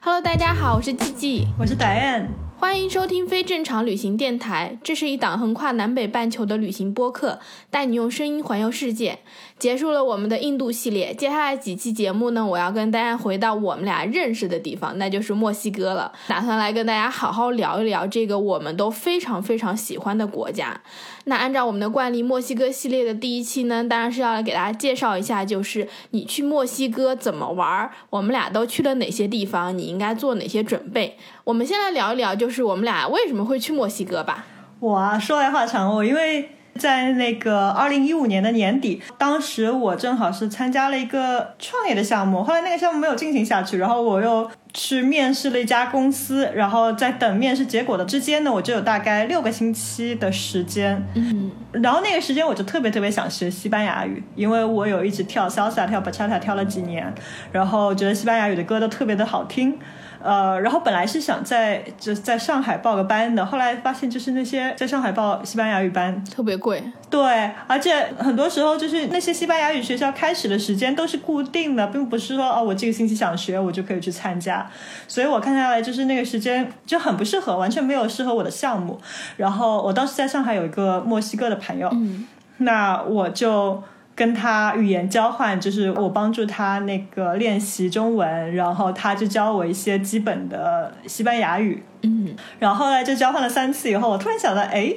[0.00, 2.28] Hello，大家好，我是 G G，我是 Diane，
[2.64, 4.78] 欢迎收听非正常旅行电台。
[4.82, 7.38] 这是一档横跨南北半球的旅行播客，
[7.70, 9.18] 带你用声音环游世界。
[9.58, 16.10] 结束了我们的印度系列，接下来几期节目呢，我要跟大家回到我们俩认识的地方，那就是墨西哥了。
[16.26, 20.80] 打算来跟大家好好聊一聊这个我们都非常非常喜欢的国家。
[21.26, 31.18] 那按照我们的惯例，墨西哥系列的第一期呢，当然是要来给大家介绍一下，就是你去墨西哥怎么玩，我们俩都去了哪些地方，你应该做哪些准备。
[31.44, 34.46] 我们先来聊一聊，就是我们俩为什么会去墨西哥吧。
[34.80, 36.50] 我啊，说来话长，我因为。
[36.76, 57.14] 在那个二零一五年的年底，当时我正好是参加了一个创业的项目，后来那个项目没有进行下去，然后我又去面试了一家公司，然后在等面试结果的之间呢，我就有大概六个星期的时间，嗯，然后那个时间我就特别特别想学西班牙语，因为我有一直跳 salsa 跳 bachata 跳了几年，
[57.52, 59.78] 然后觉得西班牙语的歌都特别的好听。
[60.24, 74.66] 呃，然后本来是想在就在上海报个班的，后来发现就是那些在上海报西班牙语班特别贵，对，而且很多时候就是那些西班牙语学校开始的时间都是固定的，并不是说哦我这个星期想学我就可以去参加，
[75.06, 78.98] 所以我看下来就是那个时间就很不适合，完全没有适合我的项目。
[79.36, 82.26] 然后我当时在上海有一个墨西哥的朋友，嗯，
[82.56, 83.82] 那我就。
[84.14, 91.82] 跟他语言交换，就是我帮助他那个练习中文，然后他就教我一些基本的西班牙语。
[92.02, 94.94] 嗯，然后后来就交换了三次以后，我突然想到，哎，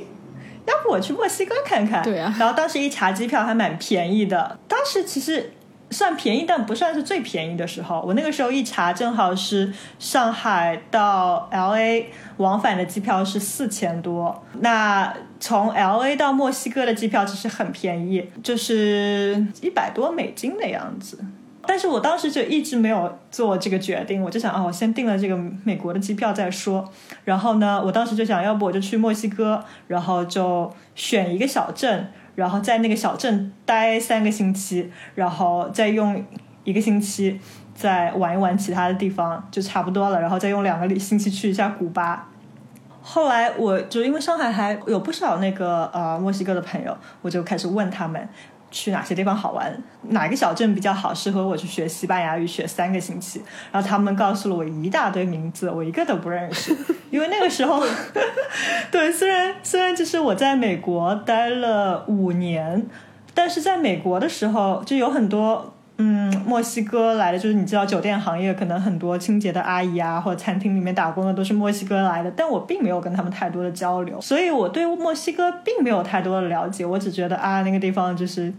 [0.65, 2.03] 要不我去墨西哥看看？
[2.03, 2.33] 对啊。
[2.39, 5.51] 然后当时一查机票还蛮便宜的，当时其实。
[5.89, 8.03] 算便宜，但不算是最便宜的时候。
[8.05, 14.43] 我那个时候一查，正好是上海到 L A 往返的机票是四千多。
[14.59, 21.19] 那从 L A 到墨西哥的机票其实很便宜，就是一百多美金的样子。
[21.65, 26.89] 但是我当时就一直没有做这个决定，我就想，哦，我先订了这个美国的机票再说。
[27.25, 32.09] 然后呢，我当时就想要不我就去墨西哥，然后就选一个小镇。
[32.37, 36.23] 然后在那个小镇待三个星期，然后再用
[36.63, 37.41] 一个星期
[37.73, 40.21] 再玩一玩其他的地方，就差不多了。
[40.21, 42.29] 然后再用两个星期去一下古巴。
[43.01, 48.29] 后来我就因为上海还有不少那个呃墨西哥的朋友，我就开始问他们。
[48.69, 49.75] 去哪些地方好玩？
[50.09, 53.41] 哪个小镇比较好，适合我去学西班牙语学三个星期？
[53.71, 56.75] 然后他们告诉了我一大堆名字，我一个都不认识。
[57.09, 57.83] 因为那个时候，
[58.91, 62.85] 对，虽然虽然就是我在美国待了五年，
[63.33, 65.73] 但是在美国的时候就有很多。
[65.99, 76.85] 嗯，墨西哥来的就是你知道，酒店行业可能很多清洁的阿姨啊，或者餐厅里面打工的都是墨西哥来的，但我并没有跟他们太多的交流，所以我对墨西哥并没有太多的了解。
[76.85, 78.53] 我只觉得啊，那个地方就是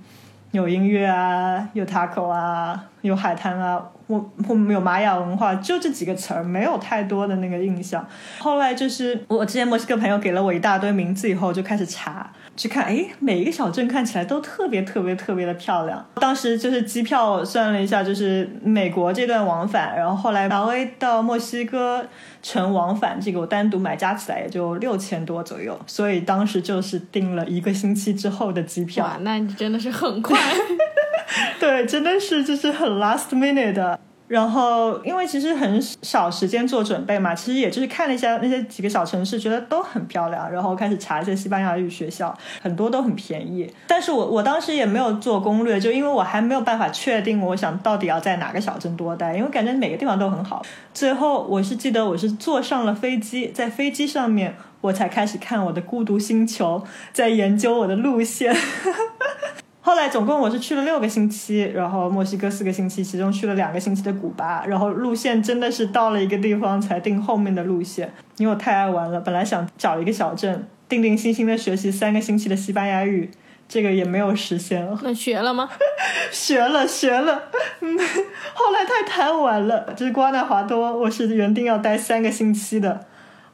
[0.50, 8.06] 有音乐啊，有 taco 啊，有海滩啊，我我们有玛雅文化，就这几个词儿，没有太多的那个印象。
[8.38, 12.30] 后来就是我之前墨西哥朋友给了我一大堆名字以后，就开始查。
[12.56, 16.04] 去看，哎，每一个小镇看起来都特别特别特别的漂亮。
[16.16, 22.04] 当时就是机票算了一下，就是美国这段往返，然后后来 L A 到墨西哥
[22.42, 25.78] 城往返，这个我单独买加起来也就六千多左右。
[25.86, 29.04] 所以当时就是订了一个星期之后的机票。
[29.04, 30.36] 哇，那你真的是很快。
[31.60, 33.98] 对，真的是就是很 last minute 的。
[34.28, 43.72] 然后，因为其实很少时间做准备嘛，其实也就是看了一下那些几个小城市，觉得都很漂亮，然后开始查一些西班牙语学校，很多都很便宜。
[43.86, 50.62] 但是我我当时也没有做攻略，就因为我还没有办法确定，我想到底要在哪个小镇多待，因为感觉每个地方都很好。
[50.92, 56.84] 最后我是记得我是坐上了飞机，在飞机上面我才开始看我的孤独星球，
[57.14, 58.54] 在研究我的路线。
[59.88, 69.18] 后来总共我是去了六个星期，然后墨西哥四个星期，其中去了两个星期的古巴，然后路线真的是到了一个地方才定后面的路线，因为我太爱玩了。
[69.18, 73.30] 本来想找一个小镇，定定心心的学习三个星期的西班牙语，
[73.66, 74.94] 这个也没有实现了。
[75.02, 75.70] 那学了吗？
[76.30, 77.44] 学了，学了。
[78.52, 83.06] 后来太贪玩了，就是瓜纳华多，我是原定要待三个星期的。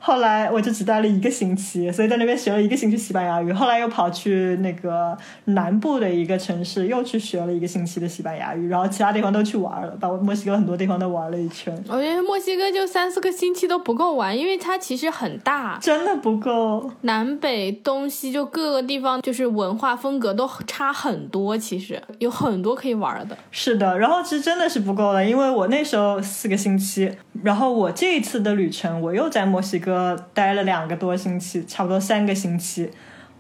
[0.07, 3.51] 后来我就只待了一个星期，所以在那边学了一个星期西班牙语。
[3.51, 5.17] 后来又跑去那个
[5.47, 8.69] 南部的一个城市，又去学了一个星期的西班牙语。
[8.69, 11.75] 然后其他地方都去玩了，把墨西哥很多地方都玩了一圈。
[11.89, 16.91] 我觉得墨西哥就三四个星期都不够玩，因为它其实很大，真的不够。
[17.01, 23.35] 南北东西就各个地方就是文化风格都差很多，其实有很多可以玩的。
[23.51, 27.11] 是的，然后其实真的是不够了，因为我那时候四个星期，
[27.43, 29.94] 然后我这一次的旅程我又在墨西哥。
[30.33, 32.91] 待了两个多星期，差不多三个星期，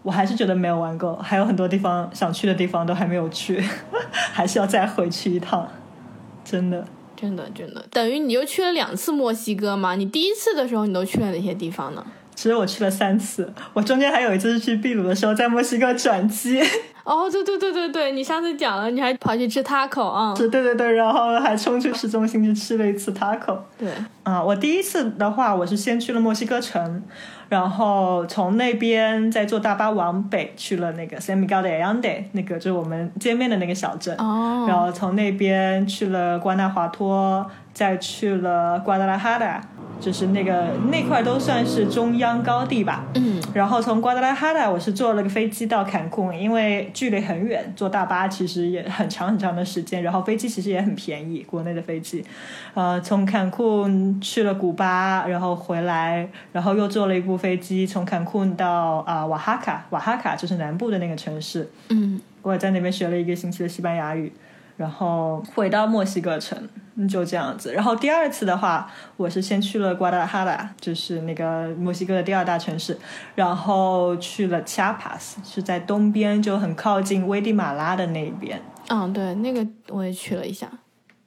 [0.03, 3.63] 我还是觉得没有玩够，还有很多地方想去的地方都还没有去，
[4.11, 5.69] 还是要再回去一趟，
[6.45, 6.85] 真的。
[7.17, 9.95] 真的真的，等于你又去了两次墨西哥吗？
[9.95, 12.05] 你第一次的时候你都去了哪些地方呢？
[12.35, 16.61] 其实我去了三次，我中间还有一次是去秘鲁的时候，在墨西哥转机。
[17.05, 20.35] 哦，对对对对对，你上次讲了，你还跑去吃 taco 啊？
[20.35, 23.59] 是，对对对，然后还冲去市中心去吃了一次 taco。
[23.79, 23.89] 对，
[24.23, 27.03] 啊，我第一次的话，我是先去了墨西哥城，
[27.51, 34.17] 然后从那边再坐大巴往北去了那个 San Miguel de Allende，那个就是我们见面的那个小镇。
[34.17, 34.65] 哦。
[34.67, 39.61] 然后从那边去了瓜纳华托，再去了瓜达拉哈达。
[40.05, 52.23] 就是那个那块都算是中央高地吧，嗯，然后从瓜达拉哈达我是坐了个飞机到坎库，因为距离很远，坐大巴其实也很长很长的时间，然后飞机其实也很便宜，国内的飞机，
[52.75, 53.87] 呃，从坎库
[54.21, 64.31] 去了古巴，然后回来，然后又坐了一部飞机从坎库到啊瓦哈卡，瓦哈卡就是南部的那个城市，嗯，我也在那边学了一个星期的西班牙语。
[64.77, 66.59] 然后回到墨西哥城，
[67.09, 67.73] 就这样子。
[67.73, 72.99] 然后第二次的话，我是先去了瓜达哈拉，就是那个墨西哥的第二大城市，
[73.35, 78.61] 然后去了恰帕斯，是在东边，就很靠近危地马拉的那一边。
[78.89, 80.69] 嗯，对，那个我也去了一下。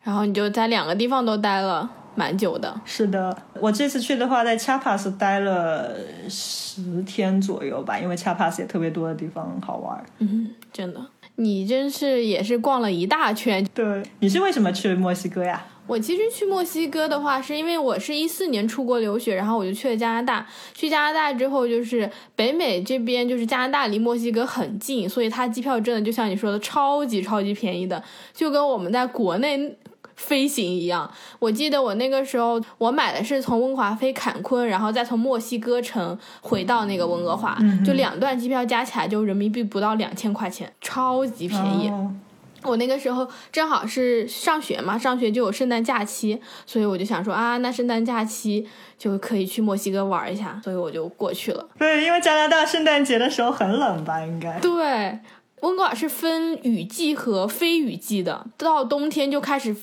[0.04, 2.80] 然后你就在两个地方都待了蛮久的。
[2.86, 5.96] 是的，我这次去的话，在恰帕斯待了
[6.30, 10.04] 十天左右吧，因为恰帕斯也特别多的地方好玩。
[10.20, 11.02] 嗯，真的。
[11.38, 13.66] 你真是也是逛了一大圈。
[13.74, 15.66] 对，你是为什么去墨西哥呀？
[15.88, 20.46] 我其实去墨西哥的话，是因为我是一四年出国留学，然后我就去了加拿大。
[20.74, 29.78] 去加拿大之后，就是北美这边，就是加拿大离墨西哥很近，所以它机票真的就像你说的，超级超级便宜的，就跟我们在国内。
[30.18, 31.10] 飞行一样，
[31.40, 41.92] 我记得我那个时候我买的是从温华飞坎昆，然后再从墨西哥城回到那个温哥华，就两段机票加起来就人民币不到两千块钱，超级便宜。
[42.64, 48.68] 我那个时候正好是上学嘛，上学就有圣诞假期，所以我就想说啊，那圣诞假期
[48.98, 51.66] 就可以去墨西哥玩一下，所以我就过去了。
[51.78, 54.60] 对，因为加拿大圣诞节的时候很冷吧，应该。
[54.60, 55.20] 对，
[55.62, 59.76] 温哥华是分雨季和非雨季的，到冬天就开始。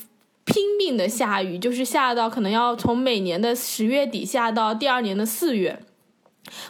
[0.45, 5.79] 拼命的下雨，就是下到可能要从每年的十月底下到第二年的四月。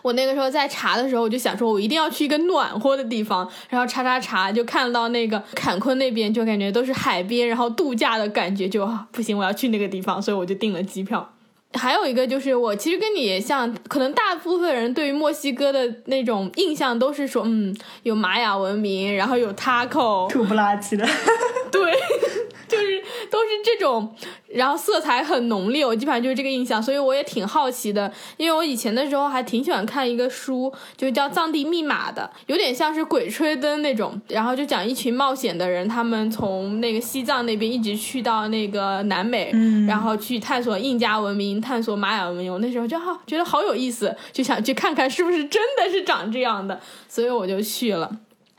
[0.01, 3.49] 我那个时候在查的时候，我就想说，我一定要去一个暖和的地方。
[3.69, 11.33] 然后查查查，就看到那个坎昆那边，就感觉都是海边，然后度假的感觉，就不行，我要去那个地方，所以我就订了机票。
[11.77, 21.05] 还有一个就是，我其实跟你也像，可能大部分人对于墨西哥的那种印象都是说，嗯，有玛雅文明，然后有 taco，土不拉几的，
[21.69, 21.91] 对。
[23.45, 24.13] 就是这种，
[24.47, 39.51] 然后色彩很浓烈，我基本上就是这个印象，所以我也挺好奇的，因为我以前的时候还挺喜欢看一个书，就叫《藏地密码》的，有点像是《鬼吹灯》那种，然后就讲一群冒险的人，他们从那个西藏那边一直去到那个南美，
[39.87, 48.09] 然后去探索印加文明，探索玛雅文明，我那时候就好觉得好有意思，就想去看看是不是真的是长这样的，所以我就去了。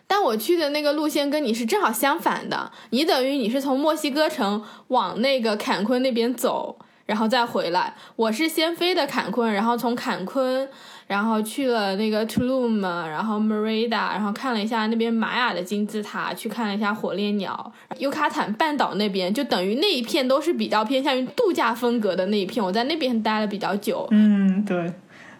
[0.06, 7.94] 但我去的那个路线跟你是正好相反的，你等于你是从墨西哥城往那个坎昆那边走，然后再回来。
[8.14, 10.68] 我是先飞的坎昆，然后从坎昆，
[11.08, 17.72] 然后去了那个 Tulum，然后 Merida，然后看了一下那边玛雅的金字塔，去看了一下火烈鸟。
[17.98, 24.06] 尤卡坦半岛那边就等于那一片都是比较偏向于度假风格的那一片，我在那边待了比较久。
[24.12, 24.92] 嗯，对。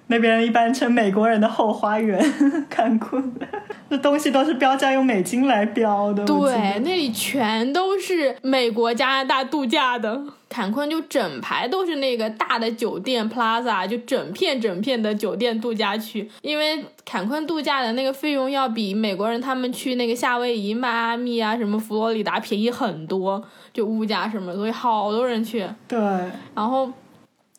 [0.08, 2.20] 那边一般称美国人的后花园，
[2.70, 3.34] 坎昆，
[3.90, 6.25] 那东西都是标价用美金来标的。
[6.25, 10.22] 对，那里全都是美国、加拿大度假的。
[10.48, 16.30] 坎昆就整排都是那个大的酒店 Plaza，就整片整片的酒店度假区。
[16.40, 25.66] 因为坎昆度假的那个费用要比美国人他们去那个夏威夷、迈阿密啊、什么佛罗里达便宜很多，就物价什么，所以好多人去。
[25.88, 25.98] 对，
[26.54, 26.88] 然后。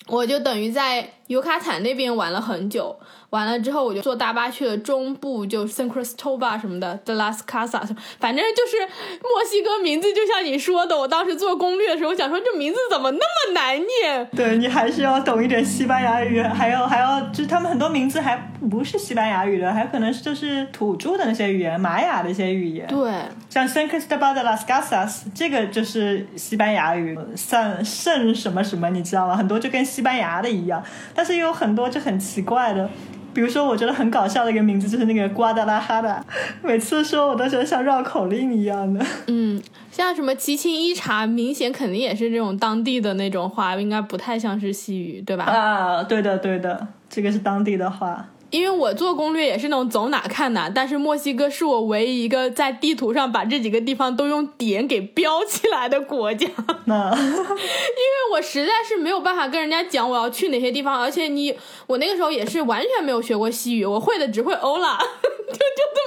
[0.09, 2.97] 我就等于在尤卡坦那边玩了很久。
[3.29, 7.89] 完了之后，我就坐大巴去了中部，就 San Cristobal 什么的，De las Casas，
[8.21, 8.77] 反正就是
[9.21, 14.25] 墨西哥名字，就像你说的，我当时做攻略的时候，想说这名字怎么那么难念？
[14.33, 18.37] 对你还是要懂一点西班牙语，还要还要，就是他们很多名字还
[18.69, 22.87] 不是西班牙语的，还可能就是土著的那些语言，玛雅的一些语言。
[22.87, 23.11] 对，
[23.49, 29.35] 像 San Cristobal de las Casas，这个就是西班牙语，圣圣什么什么，你知道吗？
[29.35, 30.81] 很多就跟西班牙的一样，
[31.17, 32.87] 但是也有很多就很奇怪的。
[33.33, 36.23] 比如说，我觉得很搞笑的一个名字就是那个瓜达拉哈达，
[36.63, 39.03] 每次说我都觉得像绕口令一样的。
[39.27, 45.43] 嗯，像什么奇琴伊察，明显肯定也是这种当地的那种话，应该不太像是西语，对吧？
[45.45, 48.27] 啊，对的，对的，这个是当地的话。
[48.49, 56.47] 因为我做攻略也是那种走哪看哪，但是墨西哥是我唯一一个在地图上把这几个地方都用点给标起来的国家。
[56.85, 61.53] 那 因为我实在是没有办法跟人家讲我要去哪些地方，而且你
[61.87, 65.26] 我那个时候也是完全没有学过西语，我会的只会欧啦，就就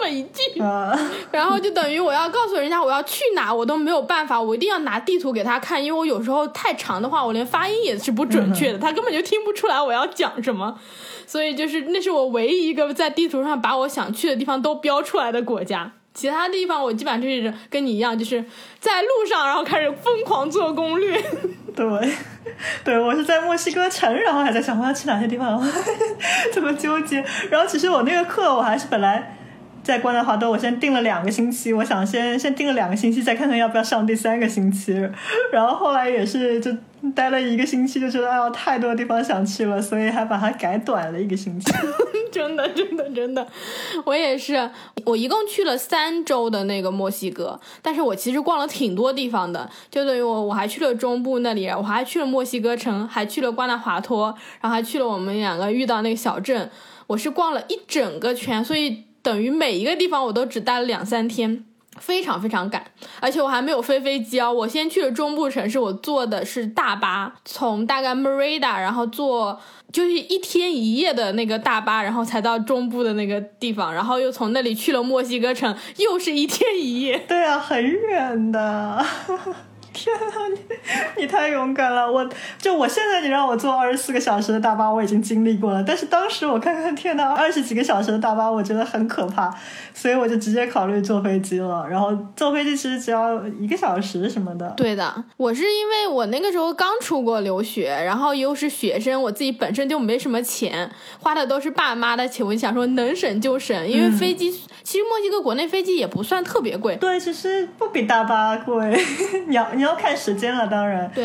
[0.00, 0.98] 这么一句，啊，
[1.30, 10.78] 然后就等于我要告诉人家我要去哪，我都没有办法，我一定要拿地图给他看，因为我有时候太长的话，我连发音也是不准确的，他根本就听不出来我要讲什么，
[11.26, 15.92] 所以就是那是我唯一一个在地图上把我想去的地方都标出来的国家。
[16.12, 18.44] 其他地方我基本上就是跟你一样，就是
[18.80, 21.22] 在路上，然后开始疯狂做攻略。
[21.76, 21.86] 对，
[22.84, 25.62] 对我是在墨西哥城，然后还在想我要去哪些地方，
[26.52, 27.24] 这么纠结。
[27.48, 29.36] 然后其实我那个课我还是本来
[29.90, 34.92] 在关纳华多，我先定了两个星期，我想先先定了两个星期，再看看要不要上第三个星期。
[35.52, 36.70] 然后后来也是就
[37.14, 41.72] 待了一个星期，就觉得哎呀太多地方想去了，所以还把它改短了一个星期。
[42.30, 43.44] 真的，真的，真的，
[44.04, 44.70] 我也是。
[45.04, 56.70] 我一共去了三周的那个墨西哥，但是我其实逛了挺多地方的，就等于我我还去了中部那里，我还去了墨西哥城，还去了瓜纳华托，然后还去了我们两个遇到那个小镇，
[57.08, 61.64] 我是逛了一整个圈，所以等于每一个地方我都只待了两三天。
[61.98, 62.82] 非常非常赶，
[63.20, 64.50] 而且我还没有飞飞机哦。
[64.50, 69.60] 我先去了中部城市，我坐的是大巴，从大概 Merida，然后坐
[69.92, 77.18] 就是一天一夜的那个大巴，然后才到中部的那个地方，然后又从那里去了墨西哥城，又是一天一夜。
[77.28, 79.04] 对啊，很远的。
[79.92, 80.22] 天啊，
[81.16, 82.10] 你你太勇敢了！
[82.10, 82.28] 我
[82.58, 85.84] 就我现在你让我坐二十四个小时的大巴，我已经经历过了。
[85.86, 89.52] 但是当时我看看，天呐，二十几个小时的大巴，我觉得很可怕，
[89.92, 91.86] 所以我就直接考虑坐飞机了。
[91.88, 94.68] 然后坐飞机其实只要一个小时什么的。
[94.76, 104.50] 对的，我是因为我那个时候刚出国留学，然后又是学生，我自己本身就没什么钱，花的都是爸妈的钱，我想说能省就省，因为飞机、
[104.82, 106.96] 其实墨西哥国内飞机也不算特别贵。
[106.96, 108.98] 对，其实不比大巴贵。
[109.46, 111.10] 你要你要看时间了，当然。
[111.14, 111.24] 对，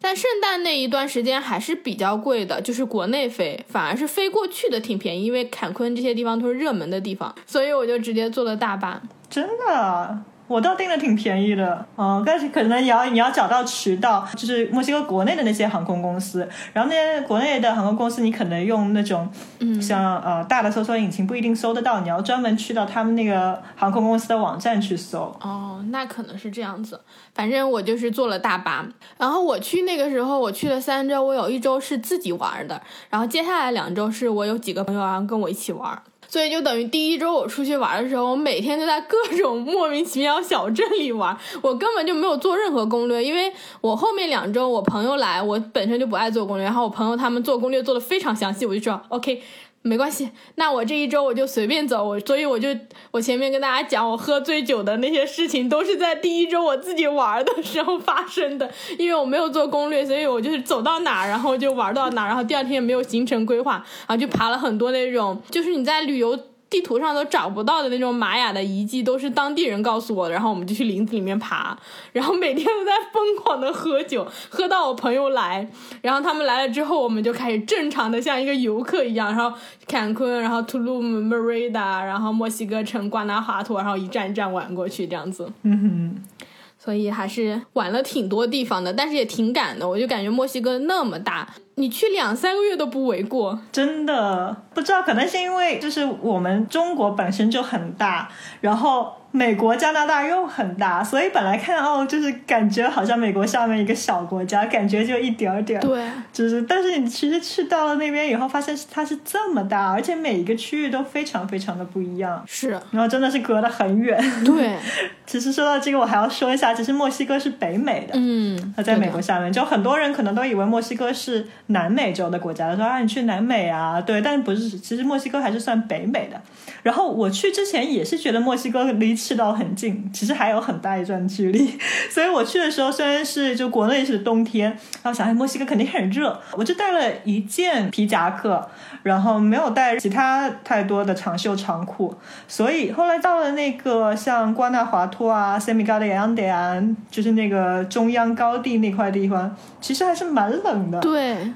[0.00, 9.00] 但圣诞那一段时间还是比较贵的，就是国内飞，反而是飞过去的挺便宜，因为坎昆这些地方都是热门的地方，所以我就直接坐了大巴。
[9.30, 19.28] 真的，我倒订的挺便宜的，嗯，但是可能你要你要找到渠道，就是墨西哥国内的那些航空公司，然后那些国内的航空公司，你可能用那种，
[19.60, 25.34] 嗯像呃大的搜索引擎不一定搜得到，你要专门去到他们那个航空公司的网站去搜。
[25.40, 27.00] 哦，那可能是这样子。
[27.34, 28.86] 反正我就是坐了大巴，
[29.18, 36.00] 然后我去那个时候，我去了三周，我有一周是自己玩的，然后接下来两周是我有几个朋友然后跟我一起玩。
[36.34, 49.40] 所以就等于第一周我出去玩的时候，我每天都在各种莫名其妙小镇里玩，我根本就没有做任何攻略，因为我后面两周我朋友来，我本身就不爱做攻略，然后我朋友他们做攻略做的非常详细，我就知道 OK。
[49.86, 52.70] 没关系，那我这一周我就随便走，我所以我就
[53.10, 63.74] 我前面跟大家讲，我喝醉酒的那些事情都是在第一周我自己玩的时候发生的，因为我没有做攻略，所以我就是走到哪然后就玩到哪，然后第二天也没有行程规划，
[64.06, 66.38] 然后就爬了很多那种，就是你在旅游。
[66.74, 70.32] 地图上都找不到的那种玛雅的遗迹，都是当地人告诉我的。
[70.32, 71.78] 然后我们就去林子里面爬，
[72.12, 75.64] 然后每天都在疯狂的喝酒，喝到我朋友来。
[76.02, 85.48] 然后他们来了之后，我们就开始正常的像一个游客一样，然后坎昆，然后图鲁姆、Merida，然后墨西哥城、瓜纳华托，然后一站一站玩过去这样子。
[85.62, 86.44] 嗯哼，
[86.76, 89.88] 所以还是玩了挺多地方的，但是也挺赶的。
[89.88, 93.58] 我就感觉墨西哥那么大，你去两三个月都不为过。
[93.72, 98.28] 真的不知道，可能是因为就是我们中国本身就很大，
[98.60, 105.82] 然后美国、加拿大又很大，所以本来看哦，就是感觉好像美国下面一个小国家，感觉就一点儿点儿。
[105.82, 114.16] 对，就是，但是你其实去到了那边以后，发现它是这么大，而且每一个区域都非常非常的不一样，是，然后真的是隔得很远。
[114.44, 114.76] 对，
[115.26, 126.40] 其实说到这个，我还要说一下，其实墨西哥是北美的，嗯，它在美国下面，就很多人可能都以为墨西哥是南美洲的国家，他说啊你去南美啊，对，但不是，其实墨西哥还是算北美的。
[126.84, 131.76] 然后我去之前也是觉得墨西哥离赤道很近，其实还有很大一段距离。
[132.10, 134.70] 所以我去的时候虽然是就国内是冬天，
[135.02, 138.68] 然后想哎墨西哥肯定很热，我就带了一件皮夹克，
[139.02, 142.14] 然后没有带其他太多的长袖长裤。
[142.46, 151.00] 所以后来到了那个像瓜纳华托啊、塞米高的安德啊，就是那个中央高地那块地方，其实还是蛮冷的。
[151.00, 151.50] 对，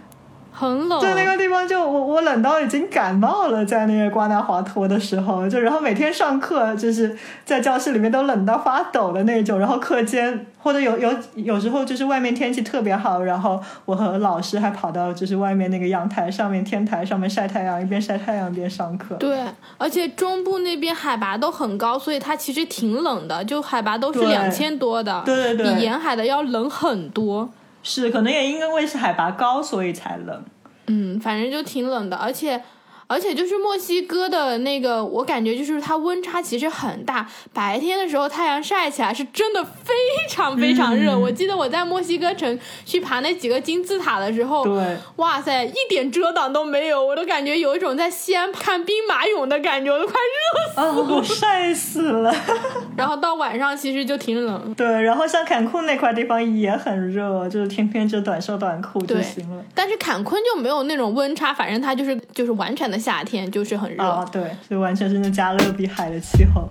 [0.59, 1.01] 很冷。
[1.01, 19.15] 在那个地方就我我冷到已经感冒了，在那个瓜纳华托的时候，就然后每天上课就是在教室里面都冷到发抖的那种，然后课间或者有有有时候就是外面天气特别好，然后我和老师还跑到就是外面那个阳台上面天台上面晒太阳，一边晒太阳一边上课。
[19.15, 19.45] 对，
[19.77, 27.49] 而且中部那边海拔都很高，所以它其实挺冷的，就海拔都是两千多的，对对对比沿海的要冷很多。
[27.83, 30.45] 是，可能也因为是海拔高，所以才冷。
[30.87, 32.63] 嗯，反正就挺冷的，而且。
[33.09, 37.27] 而且就是墨西哥的那个，我感觉就是它温差其实很大。
[37.53, 39.93] 白天的时候太阳晒起来是真的非
[40.29, 41.13] 常非常热。
[41.13, 50.81] 嗯我记得我在墨西哥城去爬那几个金字塔的时候，对，哇塞，一点遮挡都没有，我都感觉有一种在西安看兵马俑的感觉，我都快热死。
[50.81, 52.35] 了，我晒死了。
[52.95, 54.75] 然后到晚上其实就挺冷。
[54.77, 59.65] 对，然后像坎昆那块地方也很热，就是天天就短袖短裤就行了。
[59.75, 64.03] 但是坎昆就没有那种温差，反正它就是就是完全的夏天，就是很热。
[64.03, 66.69] 啊，对，就完全是那加勒比海的气候。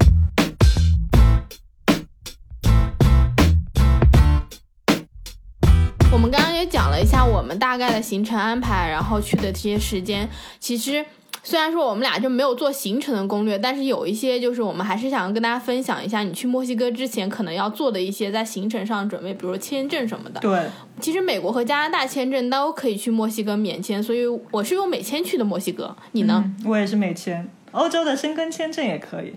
[6.11, 10.27] 我们刚刚也讲了一下我们大概的行程安排，然后去的这些时间。
[10.59, 11.05] 其实
[11.47, 20.41] 虽然说我们俩就没有做行程的攻略，但是有一些就是我们还是想跟大家分享一下，你去墨西哥之前可能要做的一些在行程上准备，比如签证什么的。
[20.41, 20.65] 对，
[20.99, 25.95] 其实美国和加拿大签证都可以去墨西哥免签，所以我是用美签去的墨西哥。
[26.11, 26.43] 你呢？
[26.45, 29.33] 嗯我也是美签，欧洲的申根签证也可以。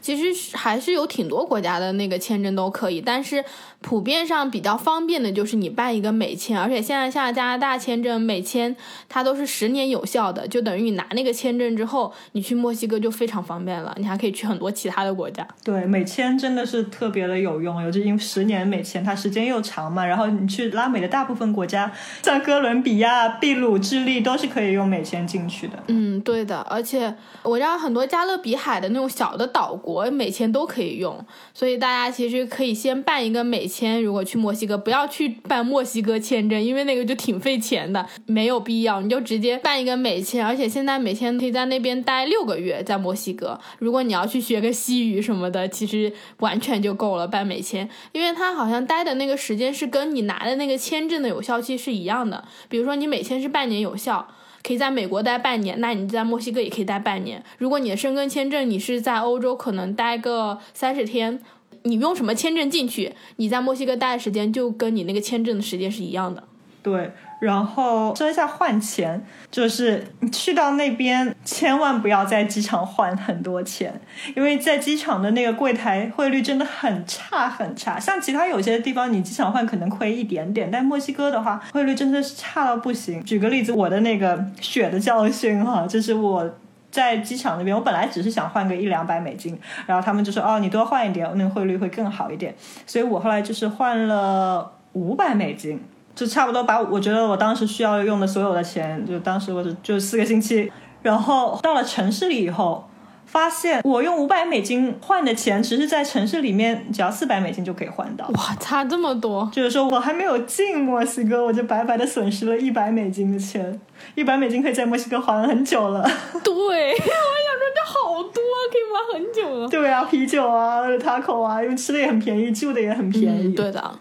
[0.00, 3.44] 其实是还是有挺多国家的那个签证都可以，但是
[3.80, 8.74] 普遍上比较方便的就是你办一个美签，而且现在像加拿大签证美签，
[9.08, 15.46] 它都是十年有效的，就等于你拿那个签证之后，你去墨西哥就非常方便了，你还可以去很多其他的国家。
[15.64, 20.04] 对，美签真的是特别的有用，尤其因为十年美签，它时间又长嘛。
[20.04, 21.90] 然后你去拉美的大部分国家，
[22.22, 25.82] 像哥伦比亚、秘鲁、智利都是可以用美签进去的。
[25.88, 34.02] 嗯，对的，而且我知道很多加勒比海的那种小的岛国美签都可以用，所以大家其实可以先办一个美签。
[34.02, 39.00] 如果去墨西哥，不要去办墨西哥签证，因为那个就挺费钱的，没有必要。
[39.00, 43.58] 你就直接办一个美签，而且现在美签可以在那边待六个月，在墨西哥。
[43.78, 52.44] 如果你要去学个西语什么的，其实完全就够了办美签，因为它好像待的那个时间是跟你拿的那个签证的有效期是一样的。
[52.68, 54.28] 比如说你美签是半年有效。
[54.62, 57.42] 可以在美国待半年，那你在墨西哥也可以待半年。
[57.58, 61.40] 如果你的申根签证你是在欧洲，可能待个三十天，
[61.84, 66.44] 你用什么签证进去，你在墨西哥待的时间就跟你那个签证的时间是一样的。
[66.82, 67.10] 对，
[67.40, 74.00] 然后说一下换钱，就是去到那边千万不要在机场换很多钱，
[74.36, 77.98] 因为在机场的那个柜台汇率真的很差很差。
[77.98, 83.24] 像其他有些地方你机场换可能亏一点点，但墨西哥的话汇率真的是差到不行。
[83.24, 86.48] 举个例子，我的那个血的教训哈，就是我。
[86.92, 92.52] 在机场那边，我本来只是想换个一两百美金，然后他们就说哦，你多换一点，那个汇率会更好一点。
[92.84, 95.80] 所以我后来就是换了五百美金，
[96.20, 102.84] 就差不多把我觉得我当时需要用的所有的钱，就当时我就就四个星期，然后到了城市里以后。
[103.26, 108.26] 发现我用五百美金换的钱，其实在城市里面只要四百美金就可以换到。
[108.26, 109.48] 哇，差这么多！
[109.52, 113.80] 就是说我还没有进墨西哥，我就白白的损失了一百美金的钱。
[114.16, 116.02] 一百美金可以在墨西哥还很久了。
[116.42, 119.68] 对，我想说这好多，可以玩很久了。
[119.68, 123.46] 对啊，啤酒啊，taco 啊，因为吃的也很便宜，住的也很便宜。
[123.46, 123.94] 嗯、对的。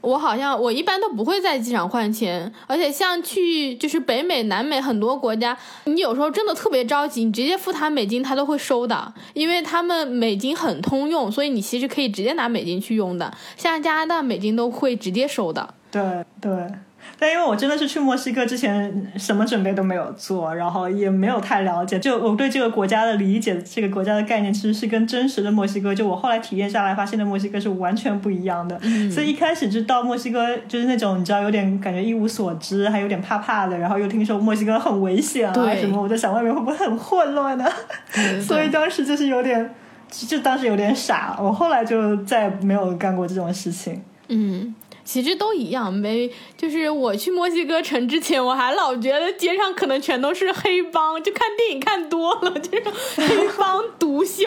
[0.00, 13.32] 我好像我一般都不会在机场换钱，而且像去就是北美、南美很多国家，你有时候真的特别着急，你直接付他美金，他都会收的，因为他们美金很通用，所以你其实可以直接拿美金去用的。
[13.56, 15.74] 像加拿大美金都会直接收的。
[15.90, 16.02] 对
[16.40, 16.50] 对。
[17.18, 28.78] 但因为我真的是去墨西哥之前什么准备都没有做，然后也没有太了解，就我对这个国家的理解，这个国家的概念其实是跟真实的墨西哥，就我后来体验下来发现的墨西哥是完全不一样的。
[28.82, 37.72] 嗯、所以一开始就到墨西哥就是那种你知道有点感觉一无所知，还有点怕怕的，然后又听说墨西哥很危险啊什么，我在想外面会不会很混乱呢、啊？
[38.40, 39.74] 所以当时就是有点，
[40.08, 41.36] 就当时有点傻。
[41.40, 44.00] 我后来就再也没有干过这种事情。
[44.28, 44.74] 嗯。
[45.08, 52.82] 其实都一样，没就是我去墨西哥城之前，我还老觉得街上可能全都是黑帮，就看电影看多了， 就是
[53.16, 54.46] 黑帮毒枭。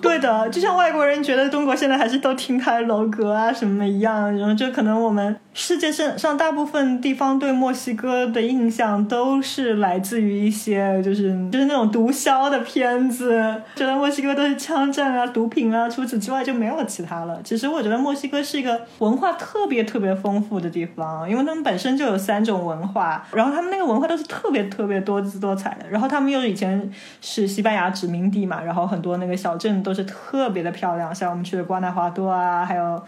[0.00, 17.38] 对的，就像外国人觉得中国现在还是都亭台楼阁啊什么一样，然后就可能我们世界上上大部分地方对墨西哥的印象都是来自于一些就是就是那种毒枭的片子，觉得墨西哥都是枪战啊、毒品啊，除此之外就没有其他了。
[17.44, 19.84] 其实我觉得墨西哥是一个文化特别。
[19.90, 26.88] 特别丰富的地方，因为他们本身就有三种文化，然后他们那个文化都是特别特别多姿多彩的，然后他们又以前
[27.20, 33.02] 是西班牙殖民地嘛，然后很多那个小镇都是特别的漂亮，像我们去的瓜纳华多啊，还有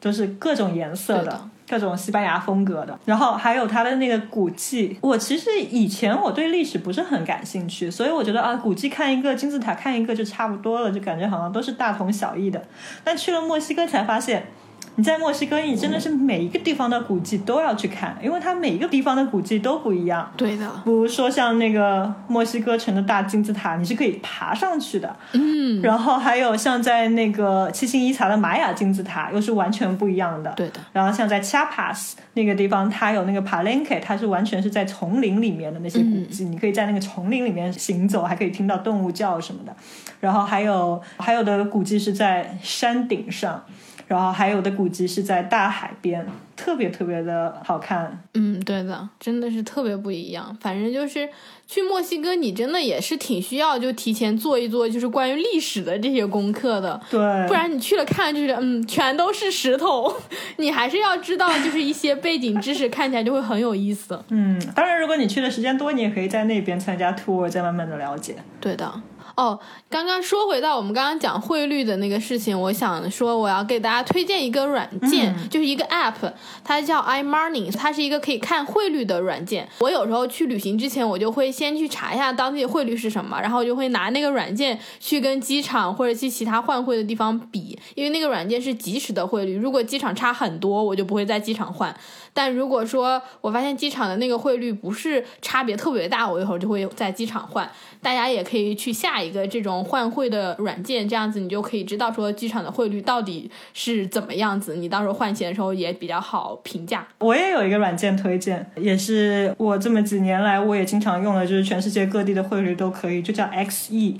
[0.00, 1.38] 都是各种颜色的。
[1.72, 4.98] 各种西班牙风格的，然后还有它的那个古迹。
[5.00, 12.62] 我其实以前我对历史不是很感兴趣，所以我觉得啊，古迹看一个，金字塔看一个就差不多了，就感觉好像都是大同小异的。
[13.02, 14.48] 但去了墨西哥才发现，
[14.96, 20.30] 你在墨西哥，你真的是每一个地方的古迹都要去看，因为它每一个地方的古迹都不一样。
[20.36, 25.16] 对的，比如说像那个墨西哥城的大金字塔，你是可以爬上去的。
[25.32, 30.52] 嗯，然后还有像在那个七星伊察的玛雅金字塔，又是完全不一样的。
[30.54, 39.74] 对的，然后像在 Chiapas 那个地方，它有那个 Palenque，它是完全是在丛林里面的那些古迹，你可以在那个丛林里面行走，还可以听到动物叫什么的。
[40.20, 43.64] 然后还有还有的古迹是在山顶上，
[44.06, 48.22] 然后还有的古迹是在大海边，特别特别的好看。
[48.34, 50.56] 嗯，对的，真的是特别不一样。
[50.60, 51.28] 反正就是
[51.66, 57.00] 去墨西哥，你真的也是挺需要就提前做一做，就是关于历史的这些功课的。
[57.10, 60.14] 对，不然你去了看就是嗯，全都是石头，
[60.58, 64.22] 你还是要知道就是一些背景知识，看起来就会很有意思。
[64.28, 68.36] 嗯，当然，如果你去的时间多，你也可以在那边参加 tour，再慢慢的了解。
[68.60, 68.92] 对的。
[69.34, 79.68] 哦，刚刚说回到我们刚刚讲汇率的那个事情，我想说我要给大家推荐一个软件，嗯就是一个 app，它叫 iMoney，它是一个可以看汇率的软件。
[79.78, 91.94] 我有时候去旅行之前，我就会先去查一下当地的汇率是什么，然后我就会拿那个软件去跟机场或者去其他换汇的地方比，因为那个软件是即时的汇率，如果机场差很多，我就不会在机场换。
[92.34, 97.70] 但如果说我发现机场的那个汇率不是差别特别大，我一会儿就会在机场换。
[98.02, 107.06] 大家也可以去下一个这种换汇的软件，这样子你就可以知道说机场的汇率到底是怎么样子，你到时候换钱的时候也比较好评价。
[107.20, 114.16] 我也有一个软件推荐，也是我这么几年来我也经常用的，就是全世界各地的汇率都可以，就叫 XE。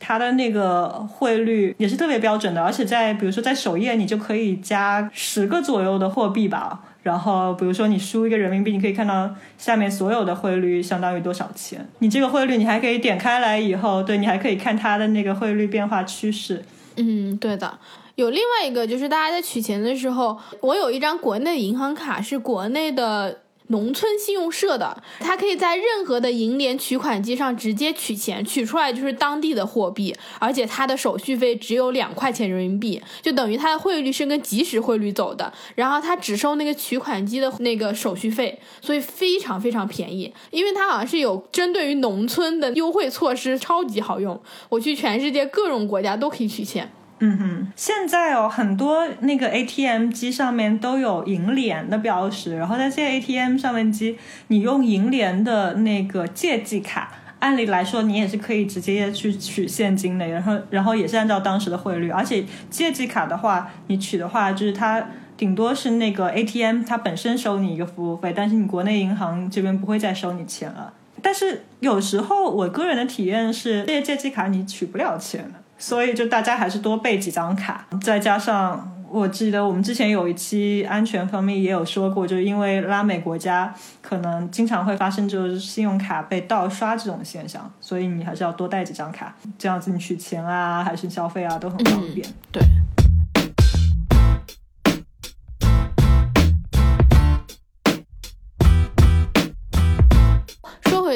[0.00, 11.86] 它的那个汇率也是特别标准的，而且在比如说在首页你就可以加十个左右的货币吧，然后比如说你输一个人民币，你可以看到下面所有的汇率相当于多少钱。
[11.98, 16.64] 你这个汇率你还可以点开来以后，对你还可以看它的那个汇率变化趋势。
[16.96, 17.78] 嗯，对的。
[18.14, 23.38] 有另外一个就是大家在取钱的时候，我有一张国内银行卡是国内的。
[23.68, 44.40] 农村信用社的，它可以在任何的银联取款机上直接取钱，取出来就是当地的货币，而且它的手续费只有两块钱人民币，就等于它的汇率是跟即时汇率走的，然后它只收那个取款机的那个手续费，所以非常非常便宜，因为它好像是有针对于农村的优惠措施，超级好用。
[44.68, 46.90] 我去全世界各种国家都可以取钱。
[47.20, 65.04] 嗯哼，现在哦，很多那个 ATM 机上面都有银联的标识，然后在这些 ATM 上面机，你用银联的那个借记卡，按理来说你也是可以直接去取现金的，然后然后也是按照当时的汇率，而且借记卡的话，你取的话就是它
[65.36, 70.92] 顶多是那个 ATM 它本身收你一个服务费，但是你国内银行这边不会再收你钱了。
[71.20, 75.54] 但是有时候我个人的体验是，这些借记卡你取不了钱的。
[75.78, 92.26] 所以就大家还是多备几张卡，再加上我记得我们之前有一期安全方面也有说过，就是因为拉美国家可能经常会发生就是信用卡被盗刷这种现象，所以你还是要多带几张卡，这样子你取钱啊还是消费啊都很方便。
[92.52, 92.60] 对。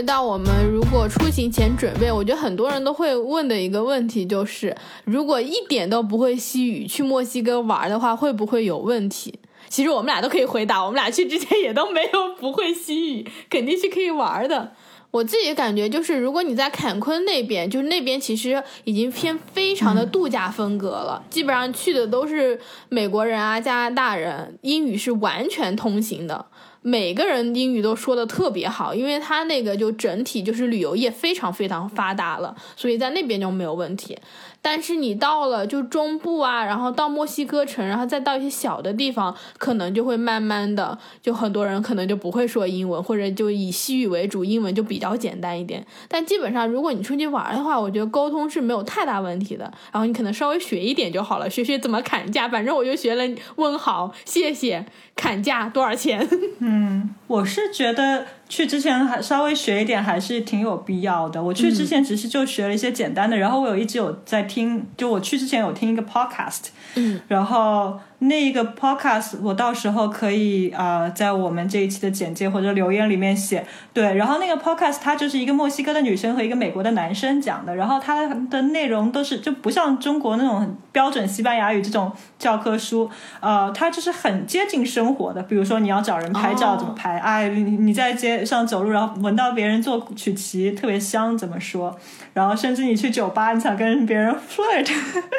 [0.05, 9.39] 到我们如果出行前准备，我觉得很多人都会问的一个问题就是，如果一点都不会西语，去墨西哥玩的话，会不会有问题？
[9.69, 14.73] 其实我们俩都可以回答，我们俩去之前也都没有不会西语，肯定是可以玩的。
[15.11, 26.47] 我自己感觉就是，如果你在坎昆那边，就是那边其实已经偏非常的度假风格了，基本上去的都是美国人啊、加拿大人，英语是完全通行的。
[26.83, 34.19] 每个人英语都说的特别好，因为他那个就整体就是旅游业非常非常发达了，所以在那边就没有问题。
[34.63, 45.85] 但是你到了就中部啊，然后到墨西哥城，然后再到一些小的地方，可能就会慢慢的，就很多人可能就不会说英文，或者就以西语为主，英文就比较简单一点。
[46.09, 49.65] 但基本上如果你出去玩的话，我觉得沟通是没有太大问题的。
[49.91, 53.25] 然后你可能稍微学一点就好了，学学怎么砍价，反正我就学了
[53.57, 56.27] 问好、谢谢、砍价多少钱。
[56.61, 61.43] 嗯，我是觉得去之前还稍微学一点还是挺有必要的。
[61.43, 67.99] 我去之前只是就学了一些简单的，然后我有一直有在听，就我去之前有听一个 podcast，嗯，然后。
[68.23, 73.67] 那个 podcast 我到时候可以啊，在我们这一期的简介或者留言里面写。
[73.93, 85.43] 对，然后那个 podcast 它就是一个墨西哥的女生和一个美国的男生讲的，然后它的内容都是就不像中国那种标准西班牙语这种教科书，呃，它就是很接近生活的。
[85.43, 91.99] 比如说你要找人拍照怎么拍，哎，你你在街上走路，然后闻到别人做曲奇特别香怎么说，
[92.35, 94.93] 然后甚至你去酒吧你想跟别人 flirt，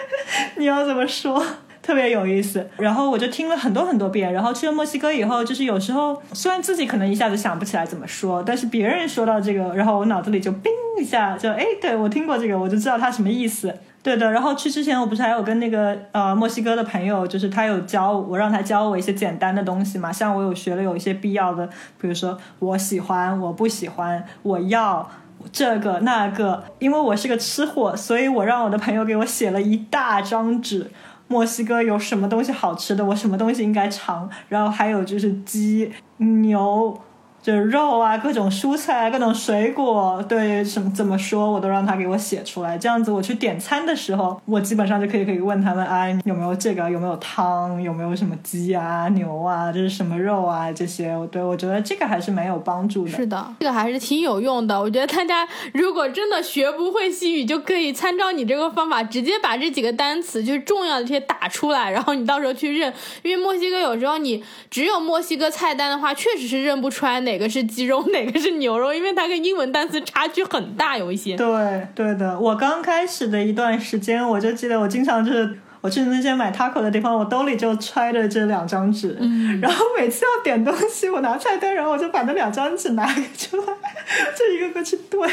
[0.58, 1.41] 你要怎么说？
[1.84, 4.32] 特别有意思，然后我就听了很多很多遍。
[4.32, 13.76] 然后去了墨西哥以后，就是有时候虽然自己可能一下子想不起来怎么说，但是别人说到这个，然后我脑子里就冰一下，就哎，对我听过这个，我就知道它什么意思。
[14.02, 14.32] 对的。
[14.32, 20.12] 然后去之前，我不是还有跟那个呃墨西哥的朋友，就是他有教我，让他教我一些简单的东西嘛。
[20.12, 21.67] 像我有学了有一些必要的，
[22.00, 25.10] 比如说我喜欢，我不喜欢，我要
[25.52, 26.63] 这个那个。
[26.80, 30.89] 因为我是个吃货，所以我让我的朋友给我写了一大张纸。
[31.28, 33.04] 墨西哥有什么东西好吃的？
[33.04, 34.30] 我什么东西应该尝？
[34.50, 37.00] 然后还有就是鸡、牛。
[37.43, 42.77] 就肉啊，各种蔬菜啊，各种水果，对什么怎么说，我都让他给我写出来。
[42.77, 46.89] 这样子我去点餐的时候，我基本上就可以可以问他们，哎，有没有这个？
[46.89, 47.82] 有没有汤？
[47.82, 49.69] 有没有什么鸡啊、牛啊？
[49.73, 50.71] 这是什么肉啊？
[50.71, 53.12] 这些，对我觉得这个还是蛮有帮助的。
[53.12, 54.79] 是的，这个还是挺有用的。
[54.79, 62.93] 我觉得大家如果真的学不会西语，就可以参照你这个方法，直接把这几个单词就是重要的这些打出来，然后你到时候去认。
[63.21, 67.33] 因为墨西哥有时候你只有墨西哥菜单的话，确实是认不出来哪。
[67.34, 68.93] 哪个是鸡肉， 哪个是牛肉？
[68.93, 71.36] 因为它跟英文单词差距很大，有一些。
[71.36, 79.17] 对对的，我刚开始的一段时间，我就记得我经常就是我去那些买 taco 的地方，我兜里就揣着这两张纸，
[79.60, 83.74] 然后每次要点东西，我拿菜单，然后我就把那两张纸拿出来，
[84.38, 85.28] 就一个个去对。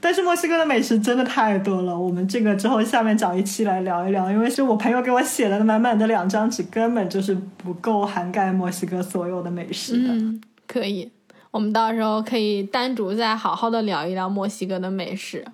[0.00, 10.08] 但是墨西哥的美食真的太多了，我们这个之后下面找一期来聊一聊，因为是我朋友给我写的满满的两张纸，根本就是不够涵盖墨西哥所有的美食的。
[10.14, 11.10] 嗯，可以。
[11.50, 15.44] 我们到时候可以单独再好好的聊一聊墨西哥的美食。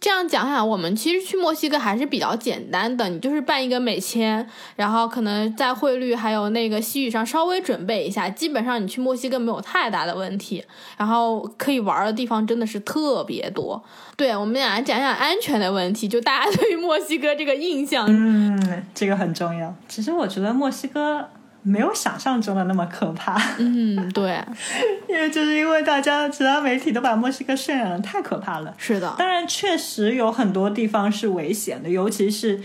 [0.00, 10.64] 这样讲讲，我们其实去墨西哥还是比较简单的，你就是办一个美签，然后可能在汇率还有那个西语上稍微准备一下，基本上你去墨西哥没有太大的问题。
[10.96, 13.82] 然后可以玩的地方真的是特别多。
[14.16, 19.74] 对，我们俩讲讲安全的问题，就大家对于墨西哥这个印象，嗯，这个很重要。
[19.88, 21.28] 其实我觉得墨西哥。
[21.68, 23.40] 没有想象中的那么可怕。
[23.58, 24.42] 嗯，对，
[25.08, 28.74] 因为就是因为大家其他媒体都把墨西哥渲染的太可怕了。
[28.78, 32.60] 是的，当然确实有很多地方是危险的，尤其是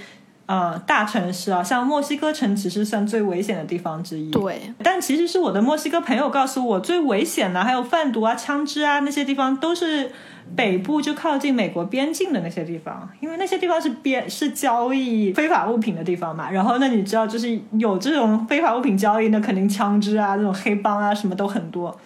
[0.45, 4.31] 呃大城市啊，像墨西哥城其实算最危险的地方之一。
[4.31, 10.11] 对，但其实是我的墨西哥朋友告诉我，最危险的还有贩毒啊、枪支啊那些地方都是。
[10.57, 16.51] 北部就靠近美国边境的那些地方，因为那些地方是边是交易非法物品的地方嘛。
[16.51, 21.97] 然后那你知道，就是有这种非法物品交易，那肯定枪支啊、这种黑帮啊什么都很多。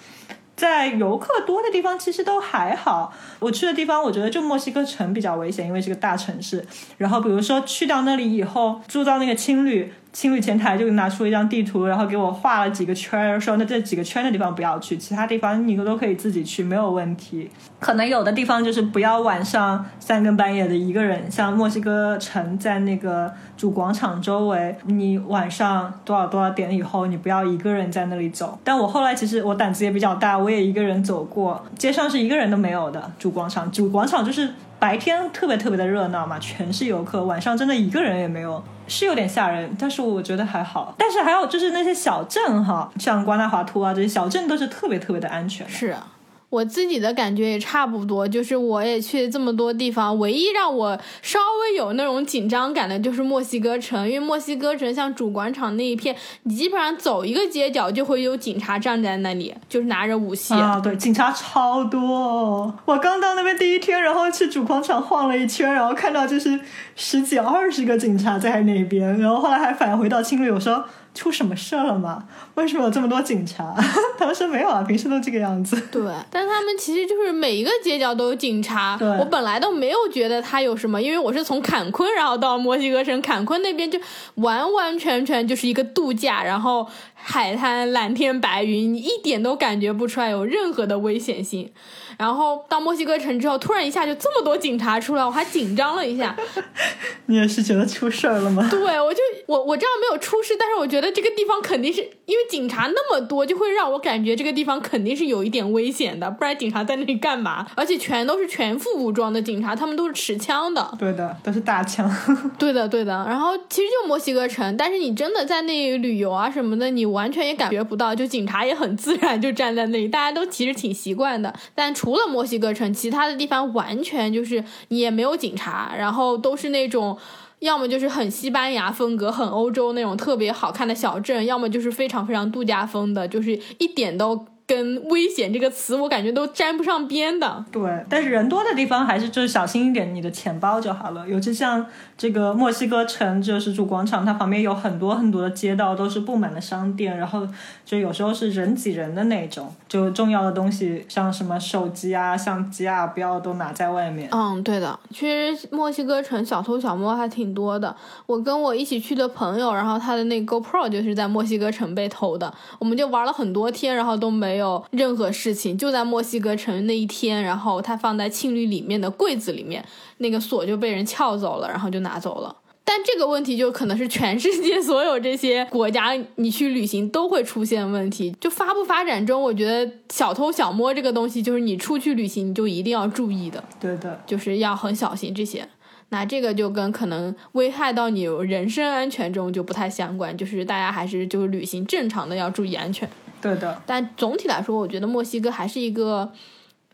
[0.57, 3.13] 在游客多的地方其实都还好。
[3.39, 6.65] 我去的地方，我觉得就墨西哥城比较危险，因为是个大城市。
[6.97, 9.93] 然后比如说去到那里以后，住到那个青旅。
[10.17, 17.47] 青旅前台就拿出一张地图，然后给我画了几个圈儿，说那这几个圈的地方不要去，其他地方你都可以自己去，没有问题。
[17.79, 28.57] 可能有的地方就是不要晚上三更半夜的一个人，像墨西哥城在那个主广场周围，你晚上多少多少点以后，你不要一个人在那里走。
[28.63, 33.11] 但我后来其实我胆子也比较大，我也一个人走过，街上是一个人都没有的。
[33.19, 38.63] 主广场，主广场就是白天特别特别的热闹嘛，全是游客，晚上真的一个人也没有。
[38.87, 40.95] 是有点吓人，但是我觉得还好。
[40.97, 45.67] 但是还有就是那些小镇哈，像瓜纳华图啊这些小镇都是特别特别的安全。
[45.67, 46.07] 是啊。
[46.49, 62.73] 我自己的感觉也差不多，就是我也去这么多地方，唯一让我稍微有那种紧张感的就是墨西哥城，因为墨西哥城像主广场那一片，你基本上走一个街角就会有警察站在那里，就是拿着武器啊，对，警察超多。
[62.85, 66.57] 我刚到那边第一天，然后去主广场晃了一圈，然后看到就是
[66.95, 70.85] 十几二十个警察在那边，然后后来还返回到青旅，我说。
[71.17, 72.25] 出什么事儿了吗？
[72.53, 73.75] 为什么有这么多警察？
[74.19, 75.75] 他们说没有啊，平时都这个样子。
[75.91, 78.95] 对，但他们其实就是每一个街角都有警察。
[78.97, 83.99] 对，我本来都没有觉得他有什么，因为我是从坎昆然后到墨西哥城，坎昆那边就
[84.35, 91.71] 完完全全就是一个度假，然后海滩蓝天白云，你一点都感觉不出来有任何的危险性。
[92.17, 96.35] 然后到墨西哥城之后，突然一下就这么多警察出来，我还紧张了一下。
[97.27, 98.67] 你也是觉得出事儿了吗？
[98.71, 107.67] 对，我就我我这样没有出事，但是我觉得这个地方肯定是因为警察那么多，就会让我感觉这个地方肯定是有一点危险的，不然警察在那里干嘛？
[107.75, 110.91] 而且全都是全副武装的警察，他们都是持枪的。
[110.97, 112.09] 对的，都是大枪。
[112.57, 113.11] 对的，对的。
[113.27, 121.53] 然后其实就墨西哥城，但是你真的在那里旅游啊什么的，你完全也感觉不到，就警察也很自然就站在那里，大家都其实挺习惯的。
[121.75, 127.17] 但除除了墨西哥城，其他的地方完全就是你也没有警察，然后都是那种。
[127.59, 137.65] 要么就是很西班牙风格、很欧洲那种特别好看的小镇，要么就是非常非常度假风的，就是一点都跟危险这个词我感觉都沾不上边的。
[137.71, 141.85] 对，但是人多的地方还是就是小心一点你的钱包就好了，尤其像。
[142.17, 147.47] 这个墨西哥城就是主广场，它旁边有很多很多的街道，都是布满了商店，然后
[147.85, 154.27] 就有时候是人挤人的那种，就重要的东西像什么手机啊、相机啊，不要都拿在外面。
[154.31, 157.95] 嗯，对的，其实墨西哥城小偷小摸还挺多的。
[158.25, 169.83] 我跟我一起去的朋友，然后他的那个 GoPro 就是在墨西哥城被偷的，我们就玩了很多天，然后都没有任何事情，就在墨西哥城那一天，然后他放在青旅里面的柜子里面。
[170.17, 172.55] 那个锁就被人撬走了，然后就拿走了。
[172.83, 178.33] 但这个问题就可能是全世界所有这些国家你去旅行都会出现问题。
[178.39, 183.63] 就发不发展中，我觉得小偷小摸这个东西，就是你出去旅行你就一定要注意的。
[183.79, 185.67] 对的，就是要很小心这些。
[186.09, 193.07] 那这个就跟可能危害到你人身安全中就不太相关，就是大家还是就是旅行正常的要注意安全。
[193.47, 193.81] 对的。
[193.85, 196.31] 但总体来说，我觉得墨西哥还是一个。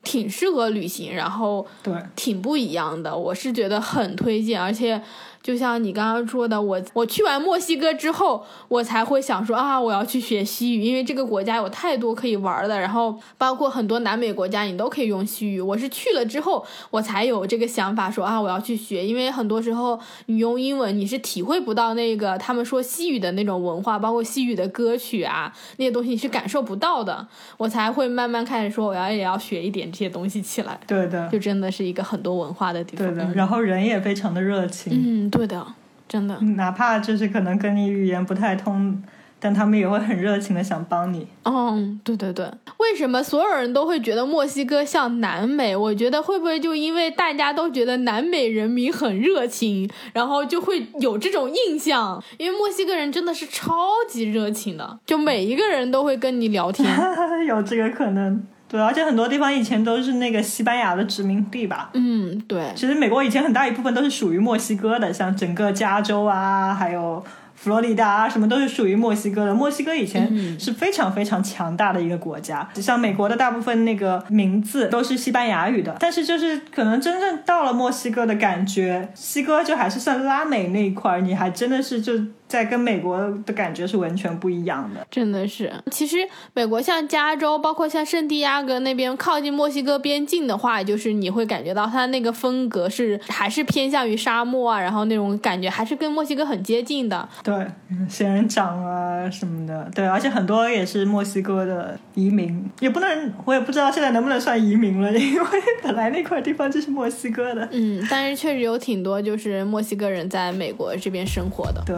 [0.04, 5.02] 挺适合旅行，然后对，挺不一样的，我是觉得很推荐，而且。
[5.44, 15.60] 就像你刚刚说的，我我去完墨西哥之后，我才会想说啊，我要去学西语，因为这个国家有太多可以玩的，然后包括很多南美国家，你都可以用西语。
[15.60, 27.28] 我是去了之后，我才有这个想法说啊，我要去学，因为很多时候你用英文你是体会不到那个他们说西语的那种文化，包括西语的歌曲啊那些东西你是感受不到的，
[27.58, 30.80] 我才会慢慢开始说我要也要学一点这些东西起来。
[30.88, 33.06] 对的，就真的是一个很多文化的地方。
[33.14, 34.94] 对的，然后人也非常的热情。
[34.96, 35.33] 嗯。
[35.34, 35.66] 对的，
[36.08, 39.02] 真的，哪怕就是可能跟你语言不太通，
[39.40, 41.28] 但他们也会很热情的想帮你。
[41.44, 42.50] 嗯，对对对。
[42.78, 45.76] 为什么所有人都会觉得墨西哥像南美？
[45.76, 52.22] 我觉得会不会就因为大家都觉得南美人民很热情，然后就会有这种印象？
[52.38, 53.74] 因为墨西哥人真的是超
[54.08, 56.88] 级热情的，就每一个人都会跟你聊天，
[57.48, 58.46] 有这个可能。
[58.74, 61.92] 对，而且很多地方以前都是那个西班牙的殖民地吧？
[61.94, 62.72] 嗯，对。
[62.74, 69.54] 其实美国以前很大一部分都是属于墨西哥的，像整个加州啊，还有佛罗里达啊，什么都是属于墨西哥的。
[69.54, 82.14] 墨西哥以前是非常非常强大的一个国家，像美国的大部分那个名字都是西班牙语的，但是就是可能真正到了墨西哥的感觉，西哥就还是算拉美那一块，你还真的是就。
[82.54, 85.74] 在跟美国的感觉是完全不一样的，真的是。
[85.90, 86.18] 其实
[86.54, 97.28] 美国像加州，包括像圣地亚哥那边靠近墨西哥边境的话，就是你会感觉到它那个风格是还是偏向于沙漠啊，然后那种感觉还是跟墨西哥很接近的。
[97.44, 97.66] 对，
[98.08, 105.48] 仙人掌啊什么的，对，而且很多也是墨西哥的移民，也不能，我也不知道现在能不能算移民了，因为
[105.82, 107.68] 本来那块地方就是墨西哥的。
[107.72, 111.82] 嗯，但是确实有挺多就是墨西哥人在美国这边生活的。
[111.84, 111.98] 对。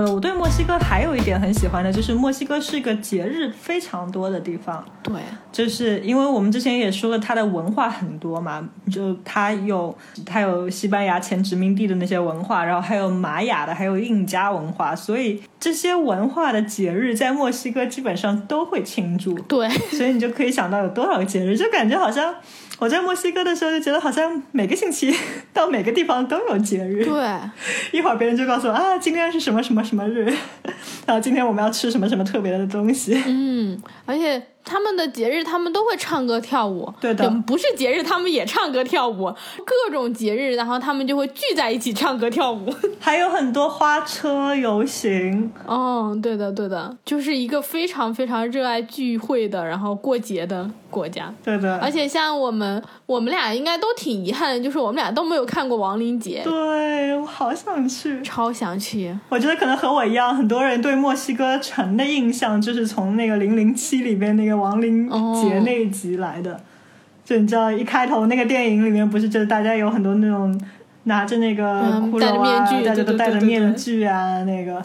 [0.00, 4.82] 呃，我对墨西哥还有一点很喜欢的，就是墨西哥是一个节日非常多的地方。
[5.02, 5.20] 对，
[5.52, 19.34] 就是因为我们之前也说了，它的文化很多嘛，就它有它有西班牙前殖民地的那些文化，然后还有玛雅的，还有印加文化，所以这些文化的节日在墨西哥基本上都会庆祝。
[19.40, 22.34] 对，所以你就可以想到有多少个节日，就感觉好像。
[22.80, 25.14] 我在墨西哥的时候就觉得好像每个星期
[25.54, 27.04] 到每个地方都有节日。
[27.04, 27.14] 对，
[27.96, 30.24] 一会儿别人就告诉我啊，今天是什么什么什么日，
[31.06, 33.22] 然后今天我们要吃什么什么特别的东西。
[33.26, 34.42] 嗯，而且。
[34.64, 36.92] 他们的节日，他们都会唱歌跳舞。
[37.00, 39.34] 对的，不是节日，他们也唱歌跳舞。
[39.64, 42.72] 各种节日，然后他们就会聚在一起唱歌跳舞。
[43.00, 45.50] 还有很多花车游行。
[45.66, 51.32] 哦，对的，对的，就是一个非常非常热爱聚会的，然后过节的国家。
[51.42, 51.78] 对的。
[51.78, 56.42] 而且像我们，我们俩应该都挺遗憾的，就是我们俩都没有看过亡灵节。
[56.44, 59.18] 对，我好想去，超想去。
[59.30, 64.49] 我觉得可能和我一样，很多人对墨西哥城的印象就是从那个《零零七》里边那个。
[64.56, 66.60] 亡灵节那一集来的，
[67.24, 70.60] 就你知道，一开头那个电影里面不是就大家有很多那种
[71.04, 74.84] 拿着那个骷髅啊，大家都戴着面具啊，那个。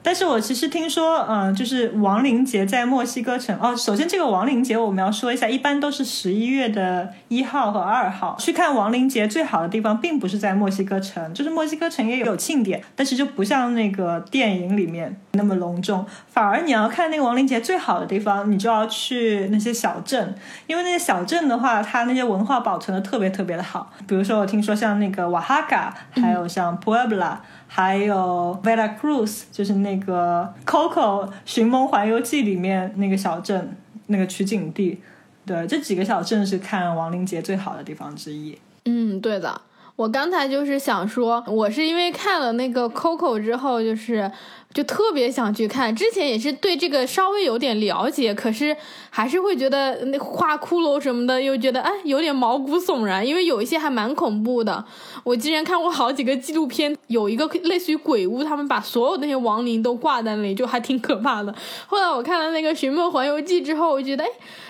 [0.00, 3.76] 但是我其实听说，嗯，就是亡灵节在墨西哥城哦。
[3.76, 9.26] 首先，这个亡灵节我们要说一下，一般都是十一月的一号和二号去看亡灵节。
[9.26, 16.04] 最好的地方并不是在墨西哥城，就是墨西哥城也有庆典，但是就不像那个电影里面那么隆重。
[16.26, 20.34] 反而你要看那个亡灵节最好的地方，你就要去那些小镇，
[20.66, 23.90] 因为那些小镇的话，它那些文化保存的特别特别的好。
[24.06, 27.38] 比如说，我听说像那个瓦哈卡，还有像 Puebla。
[27.70, 33.76] 还有 Vera Cruz，就是那个 Coco《寻梦环游记》里面那个小镇，
[34.06, 34.98] 那个取景地。
[35.44, 38.58] 对，这几个小镇是看亡灵节最好的地方之一。
[38.86, 39.60] 嗯，对的。
[39.96, 44.32] 我刚才就是想说，我是因为看了那个 Coco 之后，就是。
[44.74, 48.76] 就特别想去看，之前也是对这个稍微有点了解，可是
[49.10, 54.84] 还是会觉得那画骷髅什么的，又觉得哎有点毛骨悚然，因为有一些还蛮恐怖的。
[55.24, 61.52] 我之前看过好几个纪录片，有一个类似于鬼屋，他们把所有那些亡灵都挂在那里，就还挺可怕的。
[61.86, 64.28] 后来我看了那个《寻梦环游记》之后，我觉得哎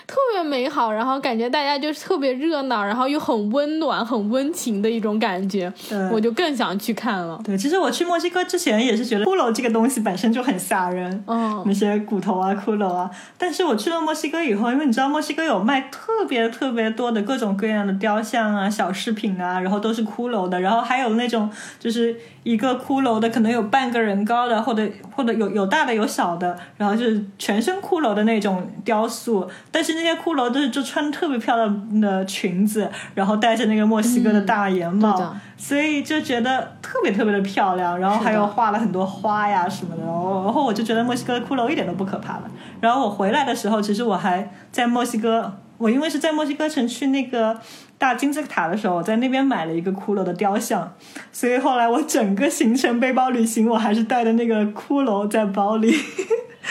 [0.09, 5.71] 特别美好，然后感觉大家就是特别热闹，然后又很温暖、很温情的一种感觉，
[6.11, 7.39] 我就更想去看了。
[7.45, 9.99] 对，其实我去墨西哥之前也是觉得骷髅这个东西。
[10.09, 13.11] 本身就很吓人，嗯，那些骨头啊、骷髅啊。
[13.37, 29.47] 但是我去了墨西哥以后，因为你知道墨西哥有卖特别特别多的各种各样的雕像啊、小饰品啊，然后都是骷髅的，然后还有那种就是一个骷髅的，可能有半个人高的，或者或者有有大的有小的，然后就是全身骷髅的那种雕塑。
[29.71, 37.99] 但是那些骷髅都是就穿特别漂亮的裙子，然后戴着那个墨西哥的大檐帽，所以就觉得特别特别的漂亮。
[37.99, 39.69] 然后还有画了很多花呀。
[39.69, 42.43] 什么的，然后我就觉得墨西哥的骷髅一点都不可怕了。
[42.81, 47.59] 然后我回来的时候，其实我还在墨西哥，我因为是在墨西哥城去那个
[47.99, 50.93] 大金字塔的时候，我在那边买了一个骷髅的雕像，
[51.33, 55.93] 所以后来我整个行程背包旅行，我还是带着那个骷髅在包里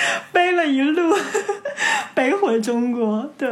[0.31, 1.15] 背了一路，
[2.13, 3.29] 背回中国。
[3.37, 3.49] 对。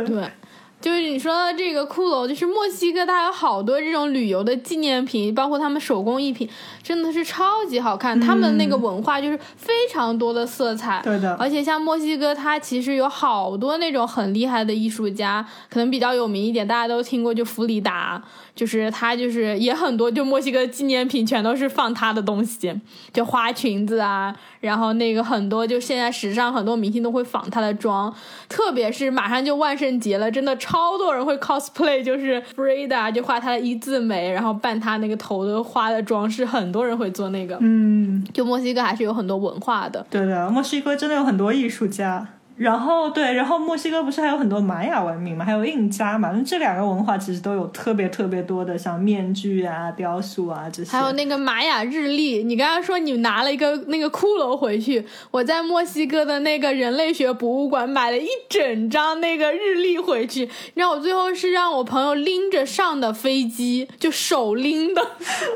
[0.86, 6.48] 就是你说的这个骷髅，就是墨西哥，它有好多这种旅游的纪念品，包括他们手工艺品，
[6.84, 8.22] 真的是超级好看。
[8.22, 11.34] 他们那个文化就是非常多的色彩，对的。
[11.40, 18.22] 而且像墨西哥，它其实有好多那种很厉害的艺术家，可能比较有名一点，大家都听过，就弗里达。
[18.54, 22.74] 就是他，就是也很多，就墨西哥纪念品全都是放他的东西，
[23.12, 28.16] 就花裙子啊，然后那个很多，就现在时尚很多明星都会仿他的妆，
[28.48, 42.28] 特别是马上就万圣节了，真的超多人会 cosplay，就是 Frida 就画她的一字眉，然后扮她那个头的花的装饰，很多人会做那个，嗯，就墨西哥还是有很多文化的，对的，墨西哥真的有很多艺术家。
[42.58, 50.90] 然后对，然后墨西哥不是还有很多玛雅文明嘛，还有印加嘛，那这两个文化其实都有特别特别多的像面具啊、雕塑啊这些。
[50.90, 65.02] 还有那个玛雅日历，你刚刚说你拿了一个那个骷髅回去，我在墨西哥的那个人类学博物馆买了一整张那个日历回去，然后我最后是让我朋友拎着上的飞机，就手拎的，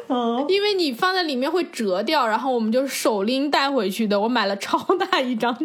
[0.09, 5.57] 嗯，因为你放在里面会折掉，然后我们就手拎带回去的，我买了超大一张。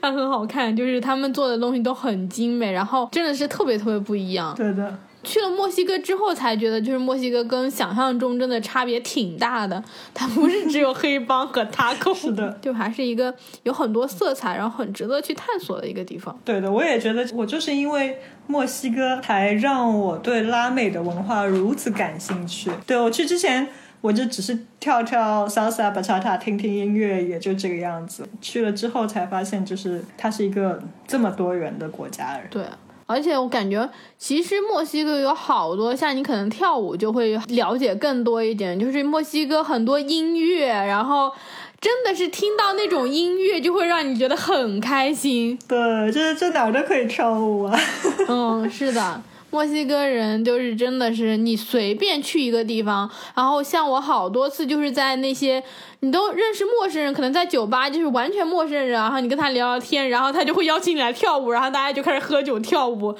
[0.00, 4.54] 它很好看，就是他们做的东西都很精美，然后真的是特别特别不一样。
[4.54, 9.82] 对的，去了墨西哥之后才觉得，就是墨西哥跟想象中真的差别挺大的。
[10.12, 16.38] 它不是只有黑帮和 taco，是的，就还是一个有很多色彩，然后很值得去探索的一个地方。
[16.44, 22.70] 对的，我也觉得，我就是因为墨西哥才让我对拉美的文化如此感兴趣。
[22.86, 23.68] 对我去之前。
[24.04, 28.22] 我就只是跳跳 salsa bachata，听听音乐，也就这个样子。
[28.38, 32.38] 去了之后才发现，就是它是一个这么多元的国家。
[32.50, 32.62] 对，
[33.06, 33.88] 而且我感觉，
[34.18, 38.78] 其实墨西哥有好多，像你可能跳舞就会了解更多一点。
[38.78, 41.32] 就是墨西哥很多音乐，然后
[41.80, 45.58] 真的是听到那种音乐就会让你觉得很开心。
[45.66, 47.80] 对，就是这哪儿都可以跳舞啊。
[48.28, 49.22] 嗯，是的。
[49.54, 55.62] 墨西哥人就是真的是你随便去一个地方，然后像我好多次就是在那些
[56.00, 63.14] 你都认识陌生人，可能在酒吧就是完全陌生人，然后你跟他聊聊天，然后他就会邀请你来跳舞，然后大家就开始喝酒跳舞。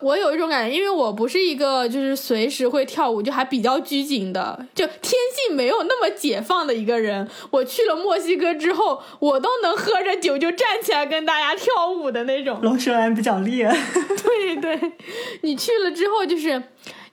[0.00, 7.28] 我有一种感觉，因为我不是一个就是随时会跳舞，就还比较拘谨的，就天性没有那么解放的一个人。
[7.50, 12.60] 我去了墨西哥之后，我都能喝着酒就站起来跟大家跳舞的那种。
[12.62, 13.68] 龙舌兰比较烈。
[14.22, 14.92] 对对，
[15.42, 16.62] 你去了之后，就是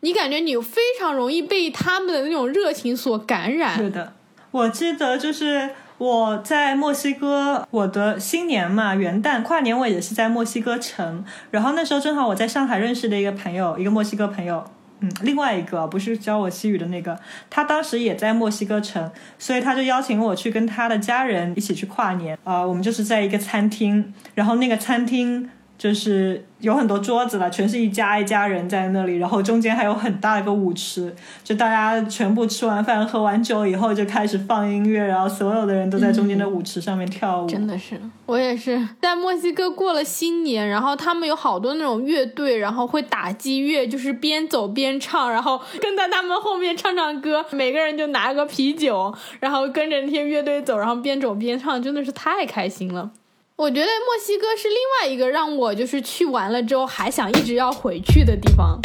[0.02, 3.76] 你感觉你非常容易被他们的那种热情所感染。
[3.76, 4.14] 是的，
[4.52, 5.72] 我记得就是。
[5.98, 11.24] 我在墨西哥，我的新年嘛，元旦跨年我也是在墨西哥城。
[11.52, 14.64] 然后那时候正好我在上海认识的一个朋友，一个墨西哥朋友，
[15.00, 17.18] 嗯，另外一个不是教我西语的那个，
[17.50, 22.38] 他当时也在墨西哥城，所以他就邀请我去跟他的家人一起去跨年。
[22.44, 25.50] 啊，我们就是在一个餐厅，然后那个餐厅。
[25.78, 31.14] 就是有很多桌子了，全是一家一家人在那里，然后中间还有很大一个舞池，
[31.44, 37.48] 就大家全部吃完饭喝完酒以后就开始放音乐，然后所有的人都在中间的舞池上面跳舞。
[37.48, 53.12] 真的是，我也是在墨西哥过了新年，然后他们有好多那种乐队，然后会打击乐，就是边走边唱，然后跟在他们后面唱唱歌，每个人就拿个啤酒，然后跟着那些乐队走，然后边走边唱，真的是太开心了。
[53.58, 58.82] 我觉得墨西哥是另外一个让我就是去完了之后还想一直要回去的地方。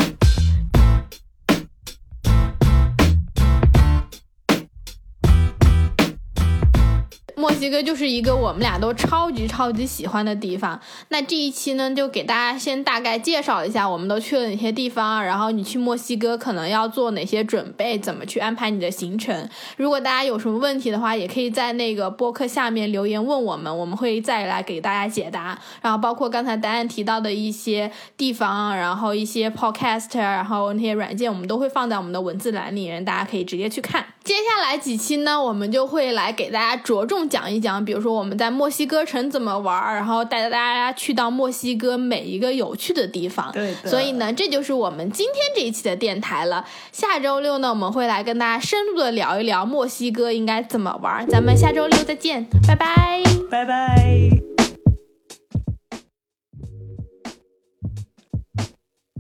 [7.41, 10.79] 墨西哥就是一个我们俩都超级超级喜欢的地方。
[11.09, 19.49] 那这一期呢，就给大家先大概介绍一下我们都去了哪些地方，然后你去墨西哥可能要做哪些准备，怎么去安排你的行程。
[19.79, 25.59] 如果大家有什么问题的话，也可以在那个播客下面留言问我们，我们会再来给大家解答。
[25.81, 34.05] 然后包括刚才答案提到的一些地方，然后一些 podcast，然后那些软件，我们都会放在我们的文字栏里，大家可以直接去看。
[34.31, 43.51] 接下来几期呢，我们就会来给大家着重讲一讲，比如说我们在墨西哥城怎么玩，然后带着大家去到墨西哥每一个有趣的地方。
[43.51, 43.75] 对。
[43.85, 46.65] 所以呢，这就是我们今天这一期的电台了。
[46.93, 51.27] 下周六呢，我们会来跟大家深入的聊一聊墨西哥应该怎么玩。
[51.27, 53.21] 咱们下周六再见，拜拜，
[53.51, 54.31] 拜拜。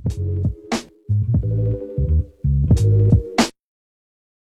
[0.08, 0.59] Thank you.